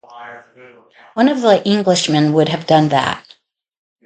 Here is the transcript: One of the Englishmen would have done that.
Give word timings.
One 1.13 1.27
of 1.29 1.41
the 1.41 1.61
Englishmen 1.63 2.33
would 2.33 2.49
have 2.49 2.65
done 2.65 2.89
that. 2.89 3.35